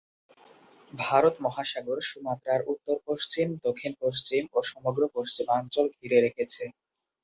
ভারত 0.93 1.35
মহাসাগর 1.45 1.97
সুমাত্রার 2.09 2.59
উত্তর-পশ্চিম, 2.71 3.47
দক্ষিণ-পশ্চিম 3.65 4.43
ও 4.51 4.69
সমগ্র 4.71 5.01
পশ্চিমাঞ্চল 5.15 5.85
ঘিরে 5.97 6.17
রেখেছে। 6.21 6.63